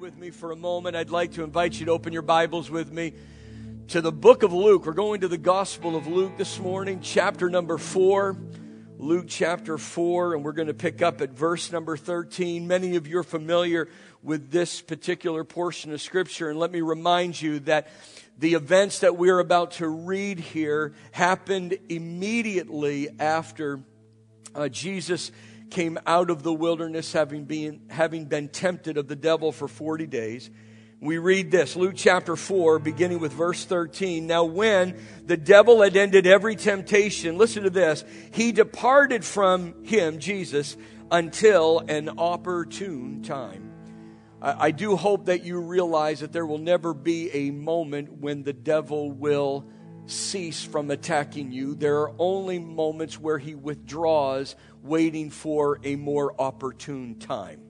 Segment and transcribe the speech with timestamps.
[0.00, 2.92] with me for a moment, I'd like to invite you to open your Bibles with
[2.92, 3.14] me
[3.88, 4.84] to the book of Luke.
[4.84, 8.36] We're going to the Gospel of Luke this morning, chapter number four.
[8.98, 12.66] Luke chapter 4, and we're going to pick up at verse number 13.
[12.66, 13.88] Many of you are familiar
[14.22, 17.88] with this particular portion of Scripture, and let me remind you that
[18.38, 23.80] the events that we're about to read here happened immediately after
[24.54, 25.30] uh, Jesus
[25.76, 30.06] came out of the wilderness having been, having been tempted of the devil for 40
[30.06, 30.48] days.
[31.00, 34.26] We read this, Luke chapter 4, beginning with verse 13.
[34.26, 40.18] Now, when the devil had ended every temptation, listen to this, he departed from him,
[40.18, 40.78] Jesus,
[41.10, 43.70] until an opportune time.
[44.40, 48.44] I, I do hope that you realize that there will never be a moment when
[48.44, 49.66] the devil will
[50.06, 51.74] cease from attacking you.
[51.74, 54.56] There are only moments where he withdraws,
[54.86, 57.60] waiting for a more opportune time.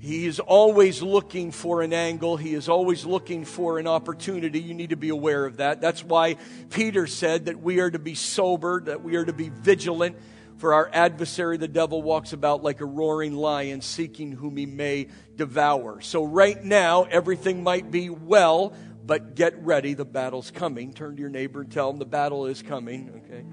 [0.00, 2.36] He is always looking for an angle.
[2.36, 4.60] He is always looking for an opportunity.
[4.60, 5.80] You need to be aware of that.
[5.80, 6.36] That's why
[6.70, 10.16] Peter said that we are to be sober, that we are to be vigilant.
[10.58, 15.08] For our adversary, the devil, walks about like a roaring lion, seeking whom he may
[15.36, 16.00] devour.
[16.00, 18.72] So, right now, everything might be well,
[19.06, 19.94] but get ready.
[19.94, 20.92] The battle's coming.
[20.92, 23.44] Turn to your neighbor and tell him the battle is coming, okay?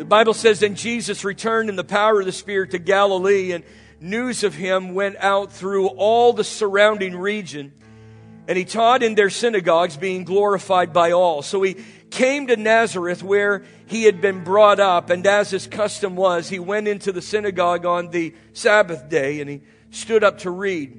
[0.00, 3.62] The Bible says, Then Jesus returned in the power of the Spirit to Galilee, and
[4.00, 7.74] news of him went out through all the surrounding region.
[8.48, 11.42] And he taught in their synagogues, being glorified by all.
[11.42, 11.76] So he
[12.08, 16.58] came to Nazareth, where he had been brought up, and as his custom was, he
[16.58, 20.96] went into the synagogue on the Sabbath day, and he stood up to read.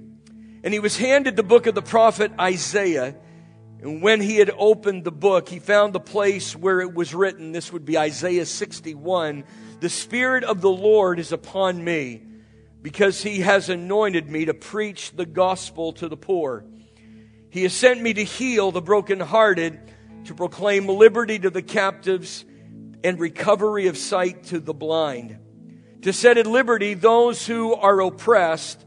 [0.63, 3.16] And he was handed the book of the prophet Isaiah.
[3.82, 7.52] And when he had opened the book, he found the place where it was written.
[7.52, 9.44] This would be Isaiah 61.
[9.80, 12.22] The Spirit of the Lord is upon me
[12.84, 16.64] because he has anointed me to preach the gospel to the poor.
[17.50, 19.80] He has sent me to heal the brokenhearted,
[20.26, 22.46] to proclaim liberty to the captives
[23.03, 25.40] and recovery of sight to the blind,
[26.03, 28.86] to set at liberty those who are oppressed,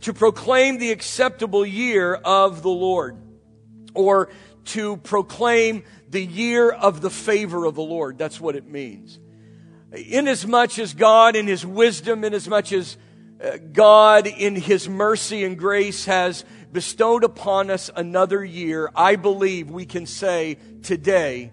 [0.00, 3.23] to proclaim the acceptable year of the Lord
[3.94, 4.28] or
[4.66, 8.18] to proclaim the year of the favor of the Lord.
[8.18, 9.18] That's what it means.
[9.92, 12.96] Inasmuch as God, in His wisdom, inasmuch as
[13.42, 19.70] uh, God, in His mercy and grace, has bestowed upon us another year, I believe
[19.70, 21.52] we can say today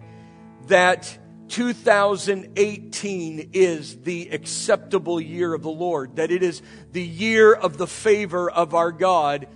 [0.67, 1.17] that
[1.49, 7.87] 2018 is the acceptable year of the Lord, that it is the year of the
[7.87, 9.47] favor of our God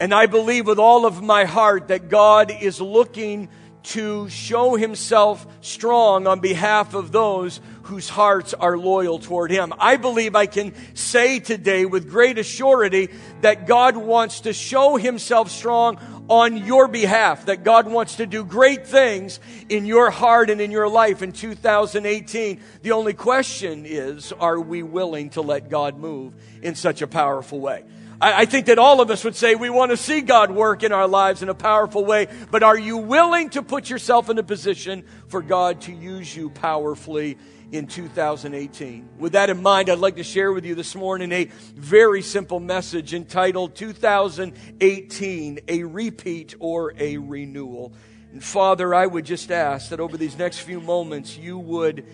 [0.00, 3.50] and I believe with all of my heart that God is looking
[3.82, 9.74] to show himself strong on behalf of those whose hearts are loyal toward him.
[9.78, 13.12] I believe I can say today with great assurity
[13.42, 18.44] that God wants to show himself strong on your behalf, that God wants to do
[18.44, 19.38] great things
[19.68, 22.60] in your heart and in your life in 2018.
[22.82, 27.60] The only question is, are we willing to let God move in such a powerful
[27.60, 27.84] way?
[28.20, 30.82] I, I think that all of us would say we want to see God work
[30.82, 34.38] in our lives in a powerful way, but are you willing to put yourself in
[34.38, 37.38] a position for God to use you powerfully
[37.72, 39.08] in 2018.
[39.18, 41.44] With that in mind, I'd like to share with you this morning a
[41.74, 47.92] very simple message entitled 2018 A Repeat or a Renewal.
[48.32, 52.06] And Father, I would just ask that over these next few moments you would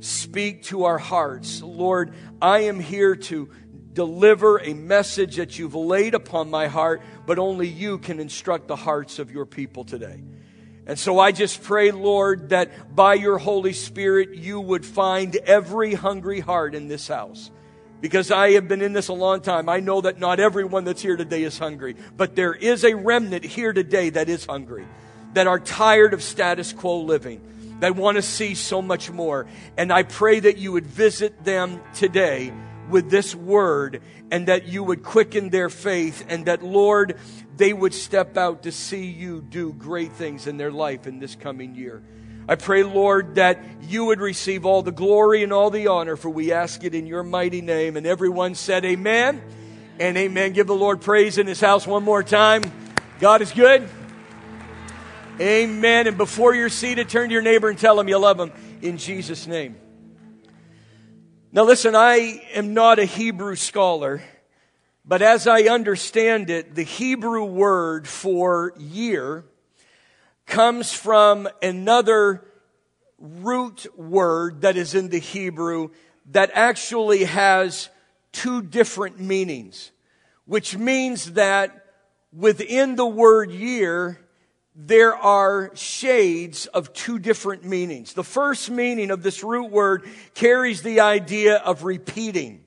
[0.00, 1.62] speak to our hearts.
[1.62, 3.50] Lord, I am here to
[4.00, 8.74] deliver a message that you've laid upon my heart, but only you can instruct the
[8.74, 10.22] hearts of your people today.
[10.86, 15.92] And so I just pray, Lord, that by your Holy Spirit, you would find every
[15.92, 17.50] hungry heart in this house.
[18.00, 19.68] Because I have been in this a long time.
[19.68, 23.44] I know that not everyone that's here today is hungry, but there is a remnant
[23.44, 24.86] here today that is hungry,
[25.34, 27.42] that are tired of status quo living,
[27.80, 29.46] that want to see so much more.
[29.76, 32.50] And I pray that you would visit them today
[32.90, 37.16] with this word and that you would quicken their faith and that, Lord,
[37.56, 41.34] they would step out to see you do great things in their life in this
[41.34, 42.02] coming year.
[42.48, 46.30] I pray, Lord, that you would receive all the glory and all the honor, for
[46.30, 47.96] we ask it in your mighty name.
[47.96, 49.42] And everyone said, Amen
[50.00, 50.52] and Amen.
[50.52, 52.62] Give the Lord praise in his house one more time.
[53.20, 53.88] God is good.
[55.38, 56.06] Amen.
[56.06, 58.52] And before you're seated, turn to your neighbor and tell him you love him
[58.82, 59.76] in Jesus' name.
[61.52, 64.22] Now, listen, I am not a Hebrew scholar,
[65.04, 69.44] but as I understand it, the Hebrew word for year
[70.46, 72.44] comes from another
[73.18, 75.88] root word that is in the Hebrew
[76.26, 77.88] that actually has
[78.30, 79.90] two different meanings.
[80.50, 81.86] which means that
[82.32, 84.18] within the word year,
[84.86, 88.14] there are shades of two different meanings.
[88.14, 92.64] The first meaning of this root word carries the idea of repeating,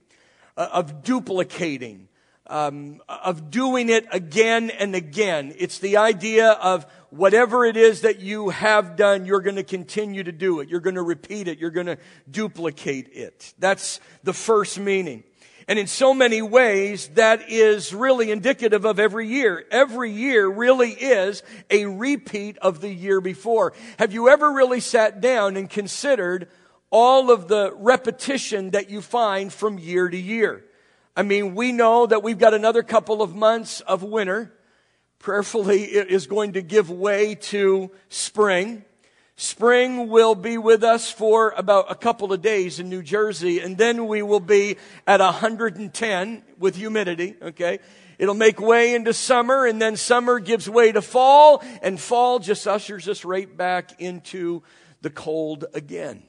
[0.55, 2.07] uh, of duplicating,
[2.47, 5.53] um, of doing it again and again.
[5.57, 10.23] It's the idea of whatever it is that you have done, you're going to continue
[10.23, 10.69] to do it.
[10.69, 11.59] You're going to repeat it.
[11.59, 11.97] You're going to
[12.29, 13.53] duplicate it.
[13.59, 15.23] That's the first meaning.
[15.67, 19.65] And in so many ways, that is really indicative of every year.
[19.71, 23.73] Every year really is a repeat of the year before.
[23.97, 26.49] Have you ever really sat down and considered
[26.89, 30.65] all of the repetition that you find from year to year?
[31.15, 34.51] I mean, we know that we've got another couple of months of winter.
[35.19, 38.83] Prayerfully, it is going to give way to spring.
[39.43, 43.77] Spring will be with us for about a couple of days in New Jersey, and
[43.77, 47.79] then we will be at 110 with humidity, okay?
[48.17, 52.65] It'll make way into summer, and then summer gives way to fall, and fall just
[52.65, 54.63] ushers us right back into
[55.01, 56.23] the cold again.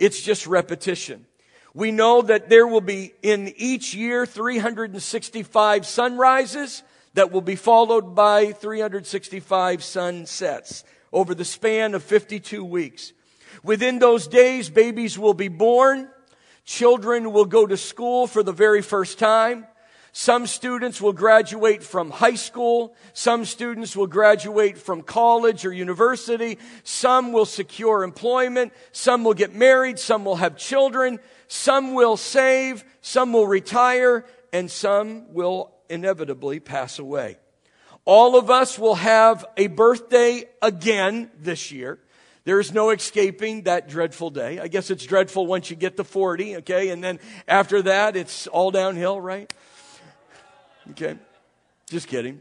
[0.00, 1.26] It's just repetition.
[1.74, 6.82] We know that there will be in each year 365 sunrises
[7.14, 10.82] that will be followed by 365 sunsets
[11.12, 13.12] over the span of 52 weeks.
[13.62, 16.08] Within those days, babies will be born.
[16.64, 19.66] Children will go to school for the very first time.
[20.12, 22.94] Some students will graduate from high school.
[23.12, 26.58] Some students will graduate from college or university.
[26.82, 28.72] Some will secure employment.
[28.92, 29.98] Some will get married.
[29.98, 31.20] Some will have children.
[31.46, 32.84] Some will save.
[33.00, 34.24] Some will retire.
[34.52, 37.38] And some will inevitably pass away.
[38.08, 41.98] All of us will have a birthday again this year.
[42.44, 44.58] There's no escaping that dreadful day.
[44.58, 46.88] I guess it's dreadful once you get to 40, okay?
[46.88, 49.52] And then after that, it's all downhill, right?
[50.92, 51.18] Okay.
[51.90, 52.40] Just kidding.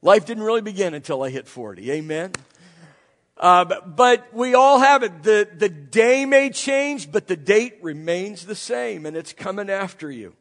[0.00, 1.92] Life didn't really begin until I hit 40.
[1.92, 2.32] Amen.
[3.36, 5.22] Uh, but, but we all have it.
[5.22, 10.10] The, the day may change, but the date remains the same, and it's coming after
[10.10, 10.34] you.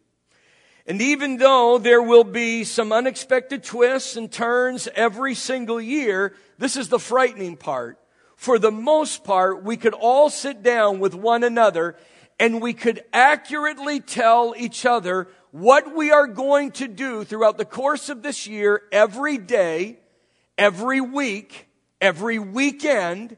[0.87, 6.77] And even though there will be some unexpected twists and turns every single year, this
[6.77, 7.99] is the frightening part.
[8.37, 11.97] For the most part, we could all sit down with one another
[12.39, 17.65] and we could accurately tell each other what we are going to do throughout the
[17.65, 19.99] course of this year, every day,
[20.57, 21.67] every week,
[21.99, 23.35] every weekend,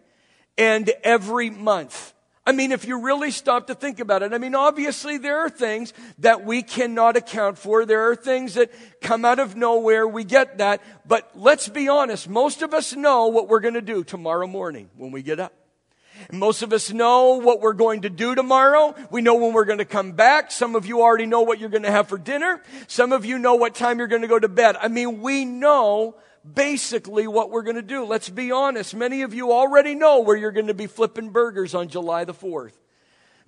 [0.58, 2.14] and every month.
[2.50, 5.52] I mean, if you really stop to think about it, I mean, obviously there are
[5.52, 7.86] things that we cannot account for.
[7.86, 10.08] There are things that come out of nowhere.
[10.08, 10.82] We get that.
[11.08, 12.28] But let's be honest.
[12.28, 15.54] Most of us know what we're going to do tomorrow morning when we get up.
[16.32, 18.96] Most of us know what we're going to do tomorrow.
[19.12, 20.50] We know when we're going to come back.
[20.50, 22.64] Some of you already know what you're going to have for dinner.
[22.88, 24.76] Some of you know what time you're going to go to bed.
[24.82, 26.16] I mean, we know
[26.56, 28.06] basically what we're going to do.
[28.06, 28.96] Let's be honest.
[28.96, 32.34] Many of you already know where you're going to be flipping burgers on July the
[32.34, 32.74] 4th.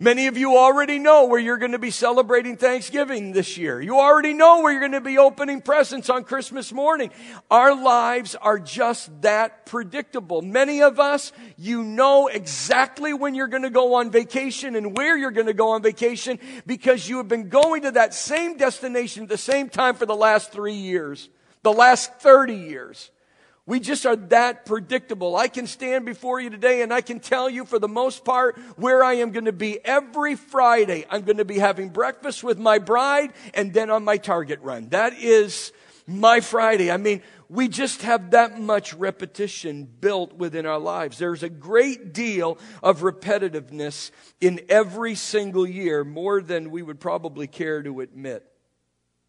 [0.02, 3.80] Many of you already know where you're going to be celebrating Thanksgiving this year.
[3.80, 7.12] You already know where you're going to be opening presents on Christmas morning.
[7.52, 10.42] Our lives are just that predictable.
[10.42, 15.16] Many of us, you know exactly when you're going to go on vacation and where
[15.16, 19.22] you're going to go on vacation because you have been going to that same destination
[19.22, 21.30] at the same time for the last three years
[21.64, 23.12] the last 30 years.
[23.66, 25.36] We just are that predictable.
[25.36, 28.58] I can stand before you today and I can tell you for the most part
[28.76, 31.06] where I am going to be every Friday.
[31.10, 34.90] I'm going to be having breakfast with my bride and then on my target run.
[34.90, 35.72] That is
[36.08, 36.92] my Friday.
[36.92, 41.18] I mean, we just have that much repetition built within our lives.
[41.18, 47.48] There's a great deal of repetitiveness in every single year, more than we would probably
[47.48, 48.51] care to admit.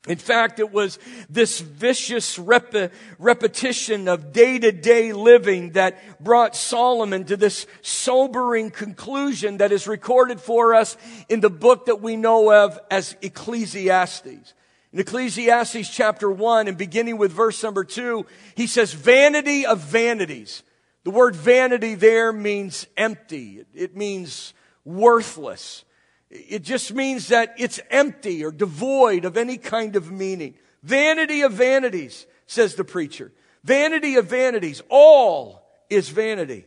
[0.08, 0.98] In fact, it was
[1.30, 8.72] this vicious rep- repetition of day to day living that brought Solomon to this sobering
[8.72, 10.96] conclusion that is recorded for us
[11.28, 14.54] in the book that we know of as Ecclesiastes.
[14.92, 20.64] In Ecclesiastes chapter 1 and beginning with verse number 2, he says, Vanity of vanities.
[21.04, 23.64] The word vanity there means empty.
[23.72, 24.52] It means
[24.84, 25.84] worthless.
[26.32, 30.54] It just means that it's empty or devoid of any kind of meaning.
[30.82, 33.32] Vanity of vanities, says the preacher.
[33.64, 34.82] Vanity of vanities.
[34.88, 36.64] All is vanity.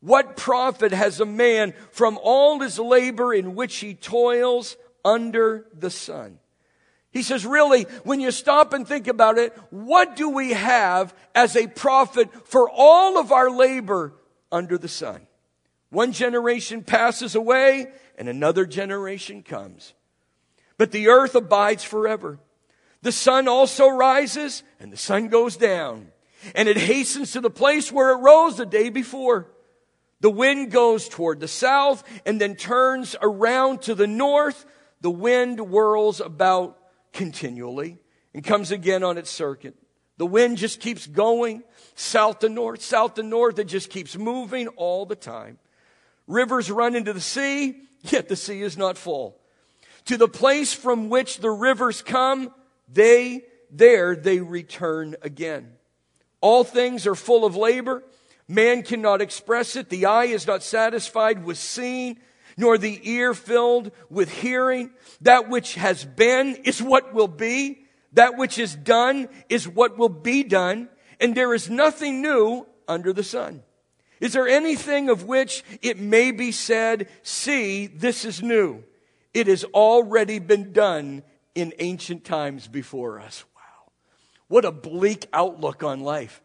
[0.00, 5.90] What profit has a man from all his labor in which he toils under the
[5.90, 6.38] sun?
[7.10, 11.56] He says, really, when you stop and think about it, what do we have as
[11.56, 14.14] a profit for all of our labor
[14.50, 15.27] under the sun?
[15.90, 17.86] One generation passes away
[18.18, 19.94] and another generation comes.
[20.76, 22.38] But the earth abides forever.
[23.02, 26.08] The sun also rises and the sun goes down,
[26.54, 29.46] and it hastens to the place where it rose the day before.
[30.20, 34.66] The wind goes toward the south and then turns around to the north.
[35.00, 36.76] The wind whirls about
[37.12, 37.98] continually
[38.34, 39.76] and comes again on its circuit.
[40.16, 41.62] The wind just keeps going
[41.94, 43.60] south to north, south to north.
[43.60, 45.58] It just keeps moving all the time.
[46.28, 49.40] Rivers run into the sea, yet the sea is not full.
[50.04, 52.52] To the place from which the rivers come,
[52.86, 55.72] they, there they return again.
[56.40, 58.04] All things are full of labor.
[58.46, 59.88] Man cannot express it.
[59.88, 62.18] The eye is not satisfied with seeing,
[62.56, 64.90] nor the ear filled with hearing.
[65.22, 67.84] That which has been is what will be.
[68.12, 70.88] That which is done is what will be done.
[71.20, 73.62] And there is nothing new under the sun.
[74.20, 78.82] Is there anything of which it may be said, see, this is new?
[79.34, 81.22] It has already been done
[81.54, 83.44] in ancient times before us.
[83.54, 83.92] Wow.
[84.48, 86.42] What a bleak outlook on life.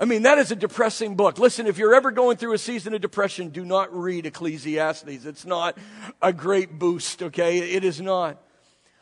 [0.00, 1.40] I mean, that is a depressing book.
[1.40, 5.24] Listen, if you're ever going through a season of depression, do not read Ecclesiastes.
[5.24, 5.76] It's not
[6.22, 7.58] a great boost, okay?
[7.58, 8.40] It is not.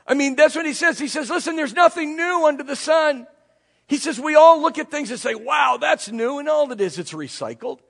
[0.07, 0.99] I mean, that's what he says.
[0.99, 3.27] He says, listen, there's nothing new under the sun.
[3.89, 6.39] He says, we all look at things and say, wow, that's new.
[6.39, 7.81] And all it is, it's recycled.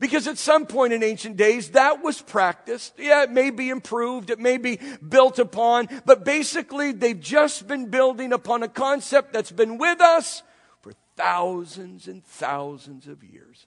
[0.00, 2.94] Because at some point in ancient days, that was practiced.
[2.98, 7.86] Yeah, it may be improved, it may be built upon, but basically they've just been
[7.86, 10.44] building upon a concept that's been with us
[10.82, 13.66] for thousands and thousands of years.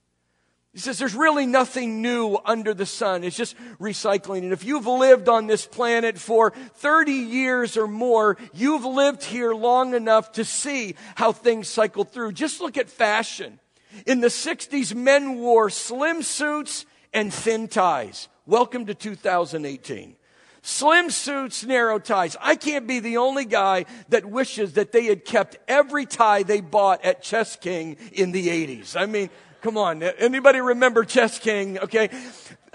[0.74, 3.26] He says there's really nothing new under the sun.
[3.26, 4.44] It's just recycling.
[4.44, 9.54] And if you've lived on this planet for 30 years or more, you've lived here
[9.54, 12.32] long enough to see how things cycle through.
[12.32, 13.60] Just look at fashion.
[14.06, 18.28] In the 60s, men wore slim suits and thin ties.
[18.46, 20.16] Welcome to 2018.
[20.64, 22.38] Slim suits, narrow ties.
[22.40, 26.62] I can't be the only guy that wishes that they had kept every tie they
[26.62, 28.96] bought at Chess King in the 80s.
[28.96, 29.32] I mean,
[29.62, 30.04] come on.
[30.04, 31.80] Anybody remember Chess King?
[31.80, 32.10] Okay.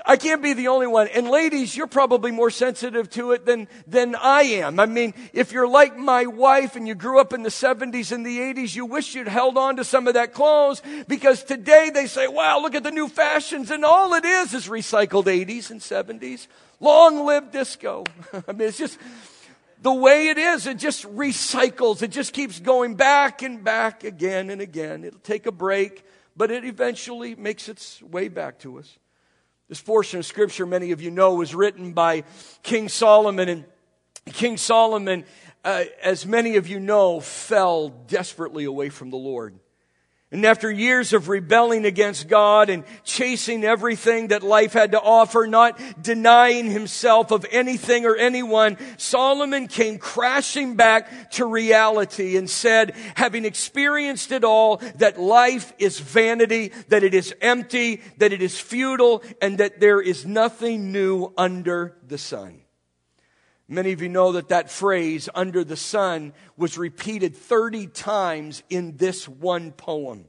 [0.08, 1.08] I can't be the only one.
[1.08, 4.78] And ladies, you're probably more sensitive to it than, than I am.
[4.78, 8.24] I mean, if you're like my wife and you grew up in the 70s and
[8.24, 12.06] the 80s, you wish you'd held on to some of that clothes because today they
[12.06, 13.72] say, wow, look at the new fashions.
[13.72, 16.46] And all it is is recycled 80s and 70s.
[16.78, 18.04] Long live disco.
[18.46, 19.00] I mean, it's just
[19.82, 20.68] the way it is.
[20.68, 22.02] It just recycles.
[22.02, 25.02] It just keeps going back and back again and again.
[25.02, 26.04] It'll take a break,
[26.36, 28.98] but it eventually makes its way back to us.
[29.68, 32.22] This portion of scripture, many of you know, was written by
[32.62, 33.48] King Solomon.
[33.48, 33.64] And
[34.26, 35.24] King Solomon,
[35.64, 39.58] uh, as many of you know, fell desperately away from the Lord.
[40.36, 45.46] And after years of rebelling against God and chasing everything that life had to offer,
[45.46, 52.94] not denying himself of anything or anyone, Solomon came crashing back to reality and said,
[53.14, 58.60] having experienced it all, that life is vanity, that it is empty, that it is
[58.60, 62.65] futile, and that there is nothing new under the sun.
[63.68, 68.96] Many of you know that that phrase, under the sun, was repeated 30 times in
[68.96, 70.26] this one poem.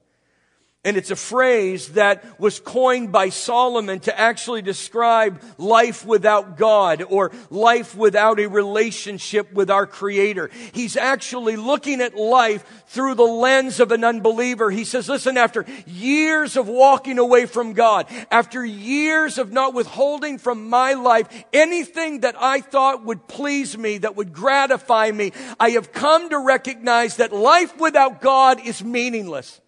[0.88, 7.04] And it's a phrase that was coined by Solomon to actually describe life without God
[7.10, 10.50] or life without a relationship with our Creator.
[10.72, 14.72] He's actually looking at life through the lens of an unbeliever.
[14.72, 20.38] He says, listen, after years of walking away from God, after years of not withholding
[20.38, 25.72] from my life anything that I thought would please me, that would gratify me, I
[25.72, 29.60] have come to recognize that life without God is meaningless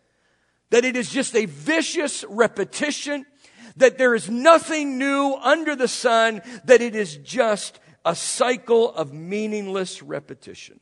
[0.69, 3.25] that it is just a vicious repetition,
[3.75, 9.13] that there is nothing new under the sun, that it is just a cycle of
[9.13, 10.79] meaningless repetition.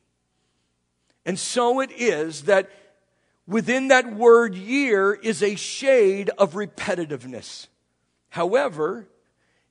[1.24, 2.70] And so it is that
[3.46, 7.68] within that word year is a shade of repetitiveness.
[8.30, 9.08] However,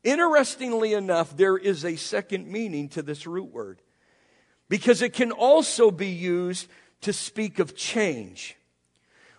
[0.03, 3.81] interestingly enough, there is a second meaning to this root word
[4.69, 6.67] because it can also be used
[7.01, 8.55] to speak of change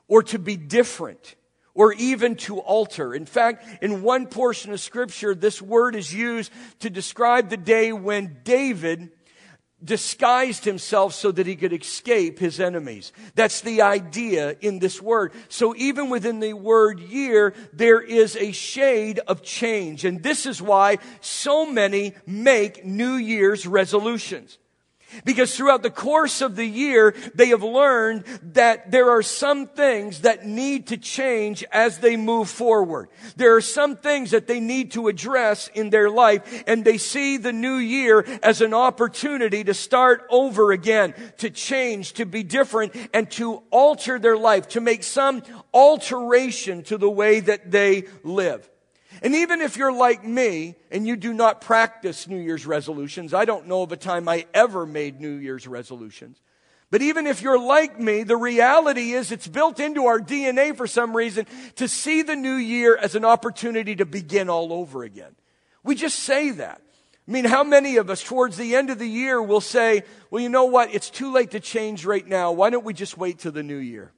[0.08, 1.36] or to be different
[1.74, 3.14] or even to alter.
[3.14, 6.50] In fact, in one portion of scripture, this word is used
[6.80, 9.12] to describe the day when David
[9.84, 13.12] disguised himself so that he could escape his enemies.
[13.36, 15.32] That's the idea in this word.
[15.48, 20.04] So even within the word year, there is a shade of change.
[20.04, 24.58] And this is why so many make New Year's resolutions.
[25.24, 30.20] Because throughout the course of the year, they have learned that there are some things
[30.20, 33.08] that need to change as they move forward.
[33.36, 37.36] There are some things that they need to address in their life, and they see
[37.36, 42.94] the new year as an opportunity to start over again, to change, to be different,
[43.12, 48.68] and to alter their life, to make some alteration to the way that they live.
[49.22, 53.44] And even if you're like me and you do not practice New Year's resolutions, I
[53.44, 56.40] don't know of a time I ever made New Year's resolutions.
[56.90, 60.86] But even if you're like me, the reality is it's built into our DNA for
[60.86, 61.46] some reason
[61.76, 65.34] to see the new year as an opportunity to begin all over again.
[65.82, 66.80] We just say that.
[67.26, 70.42] I mean, how many of us towards the end of the year will say, well,
[70.42, 70.94] you know what?
[70.94, 72.52] It's too late to change right now.
[72.52, 74.12] Why don't we just wait till the new year?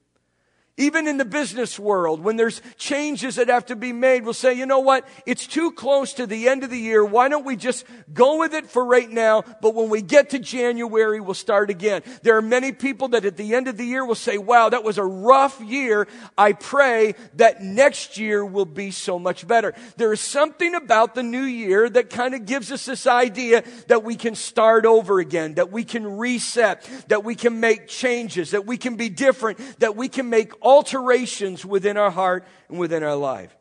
[0.81, 4.55] Even in the business world, when there's changes that have to be made, we'll say,
[4.55, 5.07] you know what?
[5.27, 7.05] It's too close to the end of the year.
[7.05, 7.85] Why don't we just
[8.15, 9.43] go with it for right now?
[9.61, 12.03] But when we get to January, we'll start again.
[12.23, 14.83] There are many people that at the end of the year will say, wow, that
[14.83, 16.09] was a rough year.
[16.39, 19.75] I pray that next year will be so much better.
[19.99, 24.03] There is something about the new year that kind of gives us this idea that
[24.03, 28.65] we can start over again, that we can reset, that we can make changes, that
[28.65, 33.17] we can be different, that we can make alterations within our heart and within our
[33.17, 33.55] life.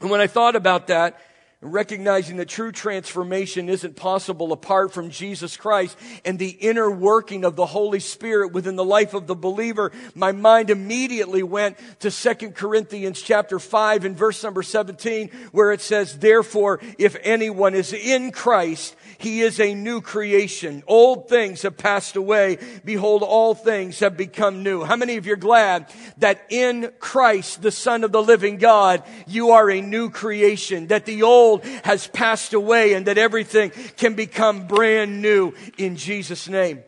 [0.00, 1.20] And when I thought about that,
[1.62, 7.56] recognizing that true transformation isn't possible apart from Jesus Christ and the inner working of
[7.56, 12.50] the Holy Spirit within the life of the believer, my mind immediately went to 2
[12.50, 18.32] Corinthians chapter 5 and verse number 17 where it says, Therefore, if anyone is in
[18.32, 20.82] Christ, he is a new creation.
[20.86, 22.58] Old things have passed away.
[22.84, 24.84] Behold, all things have become new.
[24.84, 29.02] How many of you are glad that in Christ, the Son of the living God,
[29.26, 31.45] you are a new creation, that the old
[31.84, 36.82] has passed away and that everything can become brand new in Jesus' name.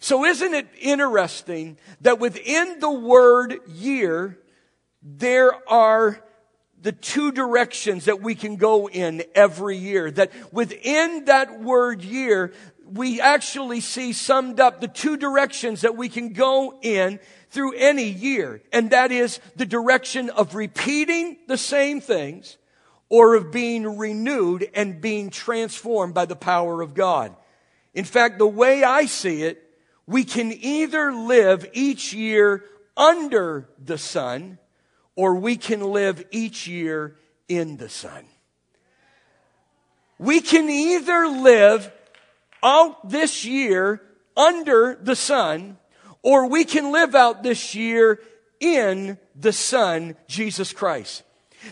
[0.00, 4.38] So isn't it interesting that within the word year,
[5.02, 6.22] there are
[6.82, 10.10] the two directions that we can go in every year.
[10.10, 12.52] That within that word year,
[12.84, 18.08] we actually see summed up the two directions that we can go in through any
[18.08, 18.60] year.
[18.72, 22.58] And that is the direction of repeating the same things
[23.12, 27.36] or of being renewed and being transformed by the power of God.
[27.92, 29.62] In fact, the way I see it,
[30.06, 32.64] we can either live each year
[32.96, 34.56] under the sun
[35.14, 37.18] or we can live each year
[37.50, 38.24] in the sun.
[40.18, 41.92] We can either live
[42.62, 44.00] out this year
[44.38, 45.76] under the sun,
[46.22, 48.20] or we can live out this year
[48.58, 51.24] in the Son, Jesus Christ.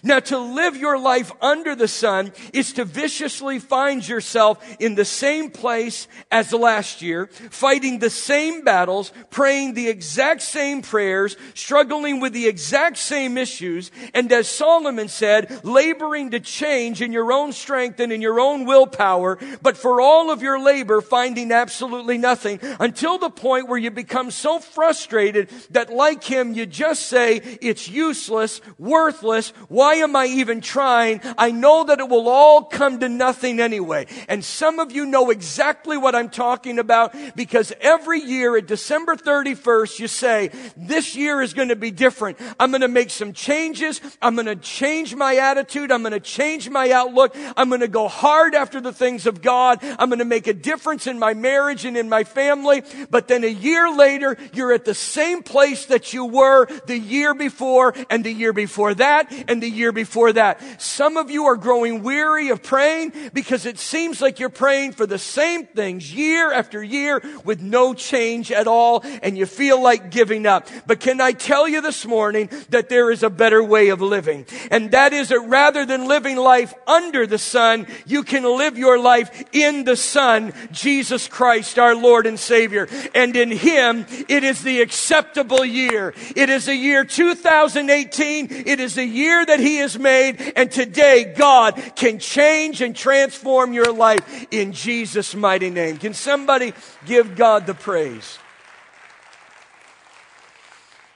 [0.03, 5.05] Now, to live your life under the sun is to viciously find yourself in the
[5.05, 12.21] same place as last year, fighting the same battles, praying the exact same prayers, struggling
[12.21, 17.53] with the exact same issues, and as Solomon said, laboring to change in your own
[17.53, 22.59] strength and in your own willpower, but for all of your labor, finding absolutely nothing
[22.79, 27.89] until the point where you become so frustrated that like him, you just say, it's
[27.89, 31.23] useless, worthless, why am I even trying?
[31.39, 34.09] I know that it will all come to nothing anyway.
[34.29, 39.17] And some of you know exactly what I'm talking about because every year at December
[39.17, 42.37] 31st, you say, this year is going to be different.
[42.61, 44.03] I'm going to make some changes.
[44.21, 45.91] I'm going to change my attitude.
[45.91, 47.35] I'm going to change my outlook.
[47.57, 49.79] I'm going to go hard after the things of God.
[49.83, 52.83] I'm going to make a difference in my marriage and in my family.
[53.09, 57.33] But then a year later, you're at the same place that you were the year
[57.33, 60.61] before and the year before that and the year before that.
[60.81, 65.07] Some of you are growing weary of praying because it seems like you're praying for
[65.07, 70.11] the same things year after year with no change at all and you feel like
[70.11, 70.69] giving up.
[70.87, 74.47] But can I tell you this morning that there is a better way of living?
[74.71, 78.99] And that is that rather than living life under the sun, you can live your
[78.99, 82.89] life in the Son, Jesus Christ, our Lord and Savior.
[83.15, 86.15] And in Him, it is the acceptable year.
[86.35, 88.49] It is the year 2018.
[88.51, 90.53] It is the year that He has made.
[90.57, 95.99] And today God can change and transform your life in Jesus' mighty name.
[95.99, 96.73] Can somebody
[97.07, 98.39] give God the praise?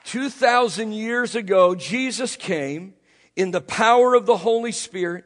[0.04, 2.94] 2,000 years ago, Jesus came
[3.34, 5.24] in the power of the Holy Spirit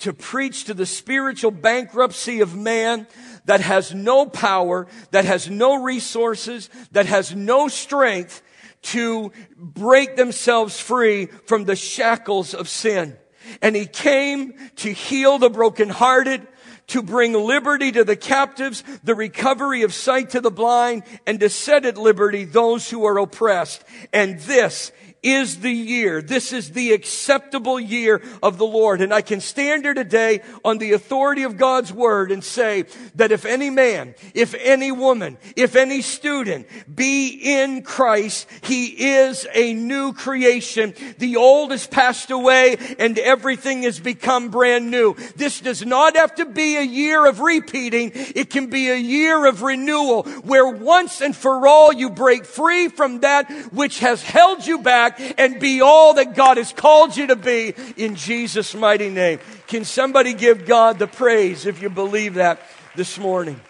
[0.00, 3.06] to preach to the spiritual bankruptcy of man
[3.46, 8.42] that has no power, that has no resources, that has no strength,
[8.84, 13.16] to break themselves free from the shackles of sin.
[13.60, 16.46] And he came to heal the brokenhearted,
[16.88, 21.48] to bring liberty to the captives, the recovery of sight to the blind, and to
[21.48, 23.82] set at liberty those who are oppressed.
[24.12, 24.92] And this
[25.24, 26.20] is the year.
[26.20, 29.00] This is the acceptable year of the Lord.
[29.00, 32.84] And I can stand here today on the authority of God's word and say
[33.14, 39.46] that if any man, if any woman, if any student be in Christ, he is
[39.54, 40.94] a new creation.
[41.18, 45.14] The old has passed away and everything has become brand new.
[45.36, 48.12] This does not have to be a year of repeating.
[48.14, 52.88] It can be a year of renewal where once and for all you break free
[52.88, 57.28] from that which has held you back and be all that God has called you
[57.28, 59.38] to be in Jesus' mighty name.
[59.66, 62.60] Can somebody give God the praise if you believe that
[62.96, 63.60] this morning?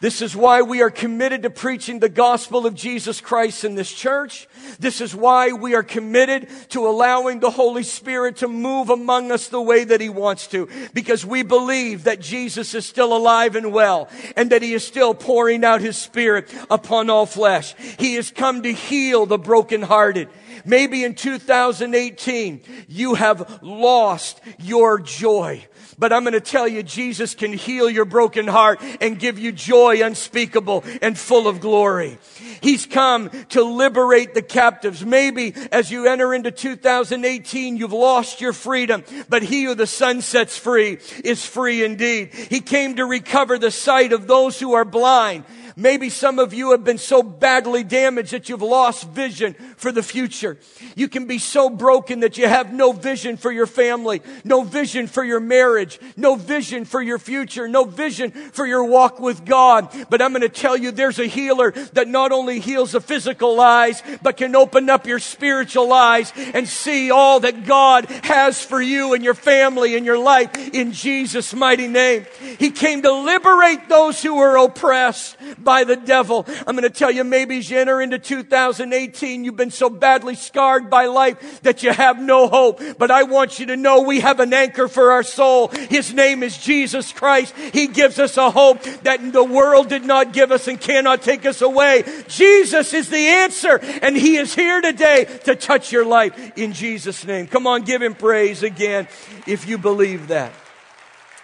[0.00, 3.92] This is why we are committed to preaching the gospel of Jesus Christ in this
[3.92, 4.46] church.
[4.78, 9.48] This is why we are committed to allowing the Holy Spirit to move among us
[9.48, 10.68] the way that He wants to.
[10.94, 15.14] Because we believe that Jesus is still alive and well and that He is still
[15.14, 17.74] pouring out His Spirit upon all flesh.
[17.98, 20.28] He has come to heal the brokenhearted.
[20.68, 25.66] Maybe in 2018, you have lost your joy.
[25.98, 29.50] But I'm going to tell you, Jesus can heal your broken heart and give you
[29.50, 32.18] joy unspeakable and full of glory.
[32.60, 35.04] He's come to liberate the captives.
[35.04, 40.20] Maybe as you enter into 2018, you've lost your freedom, but he who the Son
[40.20, 42.32] sets free is free indeed.
[42.32, 45.44] He came to recover the sight of those who are blind.
[45.78, 50.02] Maybe some of you have been so badly damaged that you've lost vision for the
[50.02, 50.58] future.
[50.96, 55.06] You can be so broken that you have no vision for your family, no vision
[55.06, 59.94] for your marriage, no vision for your future, no vision for your walk with God.
[60.10, 63.60] But I'm going to tell you there's a healer that not only heals the physical
[63.60, 68.82] eyes, but can open up your spiritual eyes and see all that God has for
[68.82, 72.26] you and your family and your life in Jesus' mighty name.
[72.58, 75.36] He came to liberate those who are oppressed
[75.68, 76.46] by the devil.
[76.66, 80.34] I'm going to tell you, maybe as you enter into 2018, you've been so badly
[80.34, 82.80] scarred by life that you have no hope.
[82.96, 85.68] But I want you to know we have an anchor for our soul.
[85.68, 87.54] His name is Jesus Christ.
[87.74, 91.44] He gives us a hope that the world did not give us and cannot take
[91.44, 92.02] us away.
[92.28, 97.26] Jesus is the answer, and He is here today to touch your life in Jesus'
[97.26, 97.46] name.
[97.46, 99.06] Come on, give Him praise again
[99.46, 100.50] if you believe that.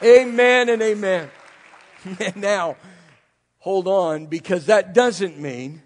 [0.03, 1.29] Amen and amen.
[2.37, 2.77] now,
[3.65, 5.83] hold on because that doesn't mean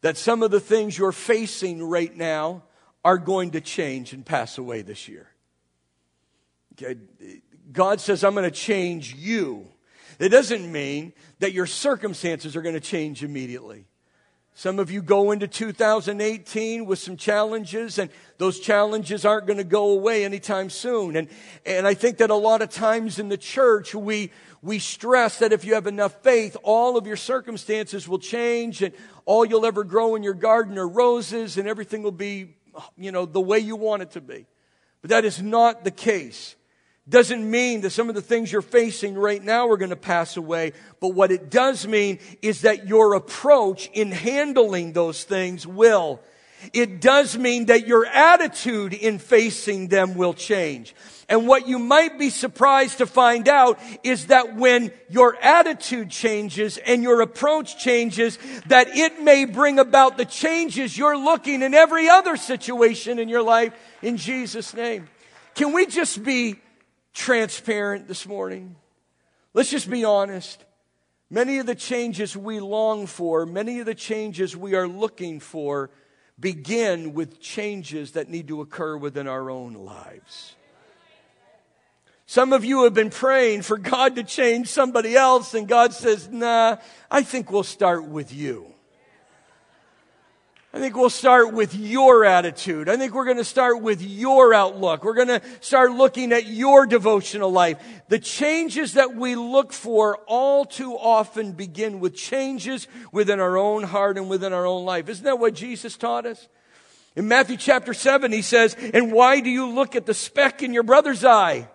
[0.00, 2.62] that some of the things you're facing right now
[3.04, 5.28] are going to change and pass away this year.
[7.70, 9.66] God says, I'm going to change you.
[10.18, 13.84] It doesn't mean that your circumstances are going to change immediately.
[14.54, 19.64] Some of you go into 2018 with some challenges, and those challenges aren't going to
[19.64, 21.16] go away anytime soon.
[21.16, 21.28] And,
[21.66, 24.30] and I think that a lot of times in the church, we,
[24.62, 28.94] we stress that if you have enough faith, all of your circumstances will change and
[29.24, 32.54] all you'll ever grow in your garden are roses and everything will be,
[32.96, 34.46] you know, the way you want it to be.
[35.00, 36.54] But that is not the case.
[37.08, 40.36] Doesn't mean that some of the things you're facing right now are going to pass
[40.36, 46.20] away, but what it does mean is that your approach in handling those things will.
[46.72, 50.94] It does mean that your attitude in facing them will change.
[51.28, 56.76] And what you might be surprised to find out is that when your attitude changes
[56.78, 62.08] and your approach changes, that it may bring about the changes you're looking in every
[62.08, 63.72] other situation in your life
[64.02, 65.08] in Jesus' name.
[65.54, 66.56] Can we just be
[67.14, 68.76] transparent this morning?
[69.54, 70.64] Let's just be honest.
[71.30, 75.88] Many of the changes we long for, many of the changes we are looking for,
[76.42, 80.56] begin with changes that need to occur within our own lives.
[82.26, 86.28] Some of you have been praying for God to change somebody else, and God says,
[86.28, 86.76] Nah,
[87.10, 88.71] I think we'll start with you.
[90.74, 92.88] I think we'll start with your attitude.
[92.88, 95.04] I think we're going to start with your outlook.
[95.04, 97.78] We're going to start looking at your devotional life.
[98.08, 103.82] The changes that we look for all too often begin with changes within our own
[103.82, 105.10] heart and within our own life.
[105.10, 106.48] Isn't that what Jesus taught us?
[107.16, 110.72] In Matthew chapter 7, he says, And why do you look at the speck in
[110.72, 111.68] your brother's eye?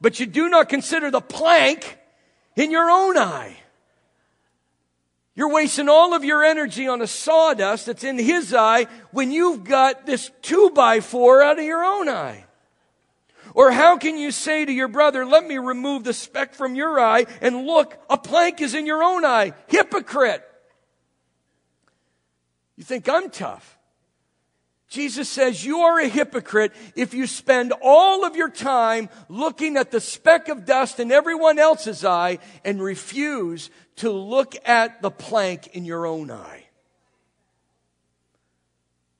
[0.00, 1.98] but you do not consider the plank
[2.56, 3.56] in your own eye.
[5.34, 9.64] You're wasting all of your energy on a sawdust that's in his eye when you've
[9.64, 12.44] got this two by four out of your own eye.
[13.54, 17.00] Or how can you say to your brother, let me remove the speck from your
[17.00, 19.54] eye and look, a plank is in your own eye.
[19.66, 20.44] Hypocrite.
[22.76, 23.78] You think I'm tough.
[24.90, 29.92] Jesus says, You are a hypocrite if you spend all of your time looking at
[29.92, 35.68] the speck of dust in everyone else's eye and refuse to look at the plank
[35.68, 36.64] in your own eye.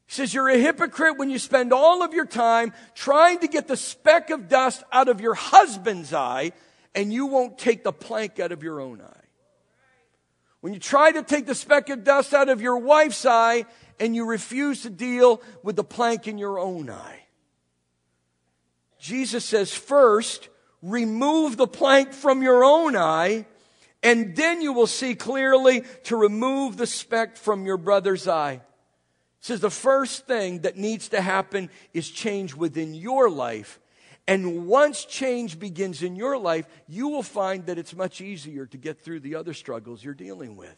[0.06, 3.68] He says, You're a hypocrite when you spend all of your time trying to get
[3.68, 6.50] the speck of dust out of your husband's eye
[6.96, 9.20] and you won't take the plank out of your own eye.
[10.62, 13.66] When you try to take the speck of dust out of your wife's eye
[14.00, 17.20] and you refuse to deal with the plank in your own eye.
[18.98, 20.48] Jesus says, first,
[20.82, 23.46] remove the plank from your own eye,
[24.02, 28.62] and then you will see clearly to remove the speck from your brother's eye.
[29.40, 33.78] He says the first thing that needs to happen is change within your life.
[34.26, 38.76] And once change begins in your life, you will find that it's much easier to
[38.76, 40.76] get through the other struggles you're dealing with.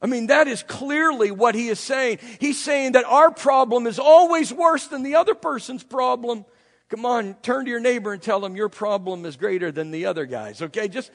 [0.00, 2.18] I mean, that is clearly what he is saying.
[2.38, 6.44] He's saying that our problem is always worse than the other person's problem.
[6.88, 10.06] Come on, turn to your neighbor and tell them your problem is greater than the
[10.06, 10.88] other guy's, okay?
[10.88, 11.10] Just,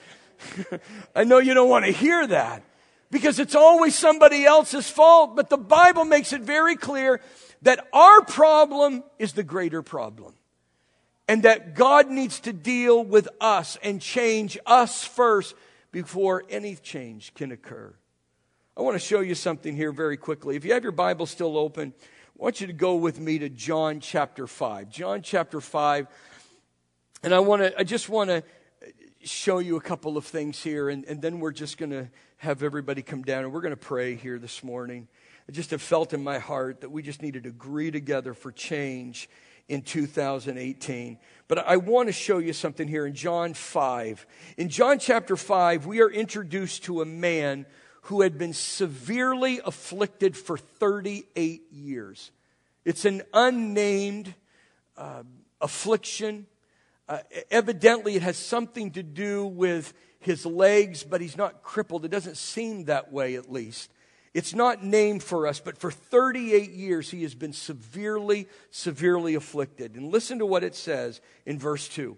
[1.16, 2.64] I know you don't want to hear that
[3.12, 7.22] because it's always somebody else's fault, but the Bible makes it very clear
[7.62, 10.34] that our problem is the greater problem.
[11.28, 15.56] And that God needs to deal with us and change us first
[15.92, 17.94] before any change can occur.
[18.78, 20.56] I want to show you something here very quickly.
[20.56, 22.04] If you have your Bible still open, I
[22.36, 24.90] want you to go with me to John chapter 5.
[24.90, 26.08] John chapter 5.
[27.22, 28.44] And I want to, I just want to
[29.24, 32.08] show you a couple of things here, and, and then we're just going to
[32.38, 35.10] have everybody come down and we're going to pray here this morning.
[35.50, 38.54] I just have felt in my heart that we just needed to agree together for
[38.54, 39.30] change
[39.68, 41.18] in 2018.
[41.50, 44.26] But I want to show you something here in John 5.
[44.56, 47.66] In John chapter 5, we are introduced to a man
[48.02, 52.32] who had been severely afflicted for 38 years.
[52.84, 54.34] It's an unnamed
[54.98, 55.24] uh,
[55.60, 56.48] affliction.
[57.08, 62.06] Uh, evidently, it has something to do with his legs, but he's not crippled.
[62.06, 63.92] It doesn't seem that way, at least.
[64.34, 69.96] It's not named for us, but for 38 years he has been severely, severely afflicted.
[69.96, 72.18] And listen to what it says in verse 2.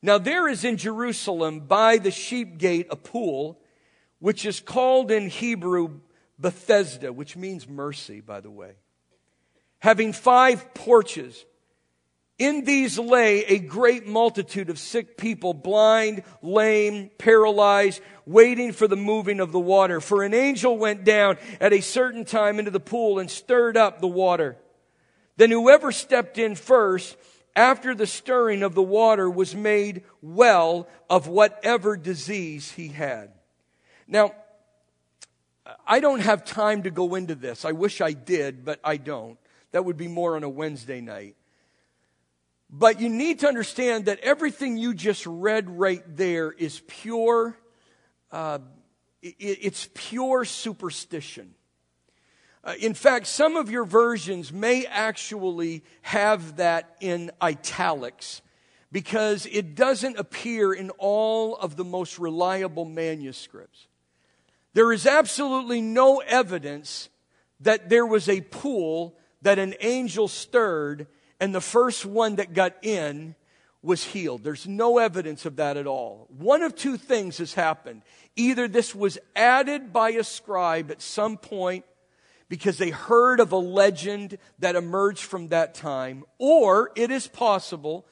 [0.00, 3.60] Now there is in Jerusalem by the sheep gate a pool
[4.24, 6.00] which is called in Hebrew
[6.38, 8.72] Bethesda, which means mercy, by the way,
[9.80, 11.44] having five porches.
[12.38, 18.96] In these lay a great multitude of sick people, blind, lame, paralyzed, waiting for the
[18.96, 20.00] moving of the water.
[20.00, 24.00] For an angel went down at a certain time into the pool and stirred up
[24.00, 24.56] the water.
[25.36, 27.18] Then whoever stepped in first,
[27.54, 33.30] after the stirring of the water, was made well of whatever disease he had.
[34.06, 34.34] Now,
[35.86, 37.64] I don't have time to go into this.
[37.64, 39.38] I wish I did, but I don't.
[39.72, 41.36] That would be more on a Wednesday night.
[42.70, 47.56] But you need to understand that everything you just read right there is pure,
[48.32, 48.58] uh,
[49.22, 51.54] it, it's pure superstition.
[52.62, 58.42] Uh, in fact, some of your versions may actually have that in italics
[58.90, 63.86] because it doesn't appear in all of the most reliable manuscripts.
[64.74, 67.08] There is absolutely no evidence
[67.60, 71.06] that there was a pool that an angel stirred
[71.40, 73.34] and the first one that got in
[73.82, 74.42] was healed.
[74.42, 76.26] There's no evidence of that at all.
[76.30, 78.02] One of two things has happened.
[78.34, 81.84] Either this was added by a scribe at some point
[82.48, 88.06] because they heard of a legend that emerged from that time, or it is possible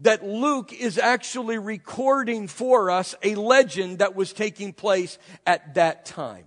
[0.00, 6.04] that Luke is actually recording for us a legend that was taking place at that
[6.04, 6.46] time.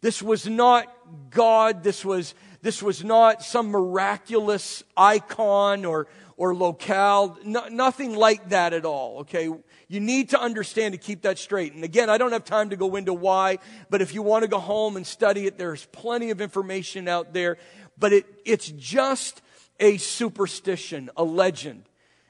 [0.00, 0.92] This was not
[1.30, 1.84] God.
[1.84, 7.38] This was, this was not some miraculous icon or, or locale.
[7.44, 9.20] No, nothing like that at all.
[9.20, 9.48] Okay.
[9.86, 11.74] You need to understand to keep that straight.
[11.74, 13.58] And again, I don't have time to go into why,
[13.90, 17.32] but if you want to go home and study it, there's plenty of information out
[17.32, 17.58] there.
[17.96, 19.40] But it, it's just
[19.78, 21.84] a superstition, a legend.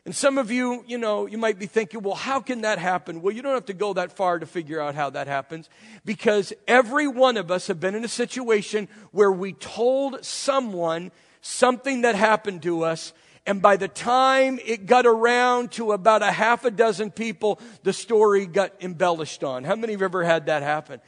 [0.04, 3.22] And some of you, you know, you might be thinking, well, how can that happen?
[3.22, 5.70] Well, you don't have to go that far to figure out how that happens
[6.04, 12.02] because every one of us have been in a situation where we told someone something
[12.02, 13.12] that happened to us
[13.46, 17.92] and by the time it got around to about a half a dozen people, the
[17.92, 19.64] story got embellished on.
[19.64, 21.00] How many have ever had that happen?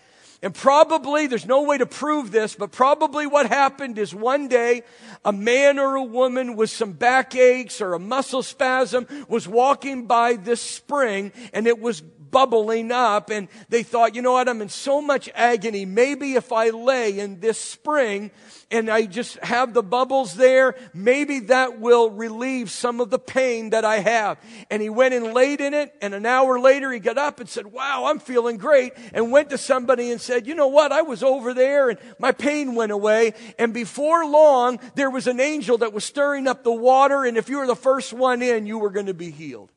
[0.45, 4.83] And probably, there's no way to prove this, but probably what happened is one day
[5.25, 10.35] a man or a woman with some backaches or a muscle spasm was walking by
[10.35, 12.03] this spring and it was
[12.35, 13.31] bubbling up.
[13.31, 14.49] And they thought, you know what?
[14.49, 15.87] I'm in so much agony.
[15.87, 18.33] Maybe if I lay in this spring
[18.73, 23.71] and I just have the bubbles there, maybe that will relieve some of the pain
[23.71, 24.39] that I have.
[24.69, 25.95] And he went and laid in it.
[26.03, 28.95] And an hour later, he got up and said, wow, I'm feeling great.
[29.13, 30.91] And went to somebody and said, you know what?
[30.91, 33.35] I was over there and my pain went away.
[33.61, 37.25] And before long, there was an angel that was stirring up the water.
[37.25, 39.71] And if you were the first one in, you were going to be healed.